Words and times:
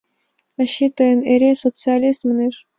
Ачий 0.61 0.91
тыйым 0.97 1.21
эре 1.31 1.51
«социалист» 1.63 2.21
манеш. 2.27 2.55